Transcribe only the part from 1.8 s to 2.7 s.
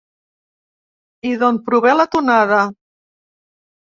la tonada?